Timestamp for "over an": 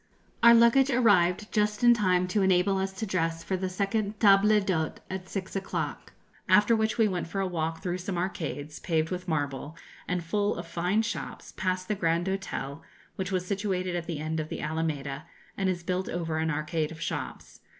16.09-16.49